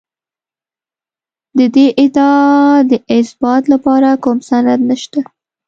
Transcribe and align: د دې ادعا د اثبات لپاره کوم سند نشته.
د 1.57 1.59
دې 1.75 1.87
ادعا 2.03 2.39
د 2.89 2.91
اثبات 3.17 3.63
لپاره 3.73 4.09
کوم 4.23 4.37
سند 4.49 4.79
نشته. 4.89 5.19